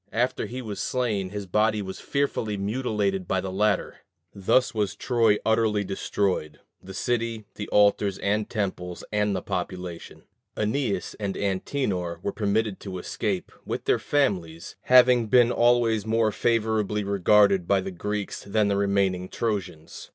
After 0.11 0.47
he 0.47 0.63
was 0.63 0.79
slain, 0.79 1.29
his 1.29 1.45
body 1.45 1.79
was 1.79 1.99
fearfully 1.99 2.57
mutilated 2.57 3.27
by 3.27 3.39
the 3.39 3.51
latter. 3.51 3.97
Thus 4.33 4.73
was 4.73 4.95
Troy 4.95 5.37
utterly 5.45 5.83
destroyed 5.83 6.59
the 6.81 6.95
city, 6.95 7.45
the 7.53 7.67
altars 7.67 8.17
and 8.17 8.49
temples, 8.49 9.03
and 9.11 9.35
the 9.35 9.43
population. 9.43 10.23
Æneas 10.57 11.15
and 11.19 11.35
Antenor 11.37 12.19
were 12.23 12.31
permitted 12.31 12.79
to 12.79 12.97
escape, 12.97 13.51
with 13.63 13.85
their 13.85 13.99
families, 13.99 14.75
having 14.85 15.27
been 15.27 15.51
always 15.51 16.03
more 16.03 16.31
favorably 16.31 17.03
regarded 17.03 17.67
by 17.67 17.79
the 17.79 17.91
Greeks 17.91 18.43
than 18.43 18.69
the 18.69 18.77
remaining 18.77 19.29
Trojans. 19.29 20.09